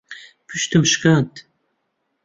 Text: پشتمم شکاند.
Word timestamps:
پشتمم 0.49 0.83
شکاند. 0.83 1.39